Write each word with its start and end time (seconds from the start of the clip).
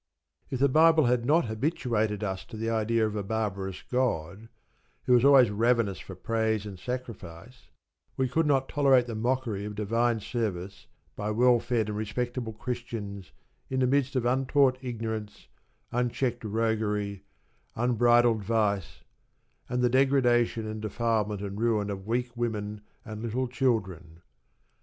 If 0.49 0.59
the 0.59 0.67
Bible 0.67 1.05
had 1.05 1.25
not 1.27 1.45
habituated 1.45 2.23
us 2.23 2.43
to 2.45 2.57
the 2.57 2.71
idea 2.71 3.05
of 3.05 3.15
a 3.15 3.21
barbarous 3.21 3.83
God 3.83 4.49
who 5.03 5.13
was 5.13 5.23
always 5.23 5.51
ravenous 5.51 5.99
for 5.99 6.15
praise 6.15 6.65
and 6.65 6.79
sacrifice, 6.79 7.67
we 8.17 8.27
could 8.27 8.47
not 8.47 8.67
tolerate 8.67 9.05
the 9.05 9.13
mockery 9.13 9.63
of 9.63 9.75
"Divine 9.75 10.19
Service" 10.19 10.87
by 11.15 11.29
well 11.29 11.59
fed 11.59 11.87
and 11.87 11.97
respectable 11.99 12.51
Christians 12.51 13.31
in 13.69 13.79
the 13.79 13.85
midst 13.85 14.15
of 14.15 14.25
untaught 14.25 14.79
ignorance, 14.81 15.47
unchecked 15.91 16.43
roguery, 16.43 17.23
unbridled 17.75 18.41
vice, 18.43 19.03
and 19.69 19.83
the 19.83 19.87
degradation 19.89 20.65
and 20.65 20.81
defilement 20.81 21.41
and 21.41 21.61
ruin 21.61 21.91
of 21.91 22.07
weak 22.07 22.35
women 22.35 22.81
and 23.05 23.21
little 23.21 23.47
children. 23.47 24.23